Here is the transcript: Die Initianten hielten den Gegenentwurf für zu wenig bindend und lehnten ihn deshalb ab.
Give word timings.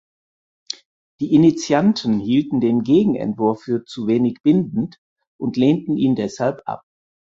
Die 1.19 1.35
Initianten 1.35 2.17
hielten 2.19 2.59
den 2.59 2.81
Gegenentwurf 2.81 3.61
für 3.61 3.85
zu 3.85 4.07
wenig 4.07 4.41
bindend 4.41 4.97
und 5.39 5.57
lehnten 5.57 5.95
ihn 5.95 6.15
deshalb 6.15 6.63
ab. 6.65 6.81